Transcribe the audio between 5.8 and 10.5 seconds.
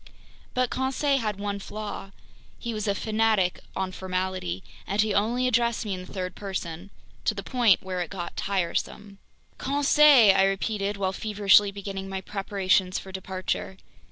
me in the third person—to the point where it got tiresome. "Conseil!" I